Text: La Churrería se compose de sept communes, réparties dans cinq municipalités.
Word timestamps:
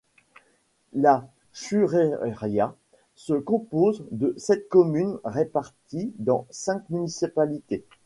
La 0.93 1.27
Churrería 1.53 2.75
se 3.13 3.35
compose 3.35 4.03
de 4.09 4.33
sept 4.35 4.67
communes, 4.67 5.19
réparties 5.23 6.11
dans 6.17 6.47
cinq 6.49 6.89
municipalités. 6.89 7.85